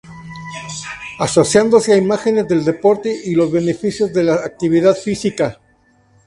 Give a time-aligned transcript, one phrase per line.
[1.19, 5.59] Asociándose a imágenes del deporte y los beneficios de la actividad física.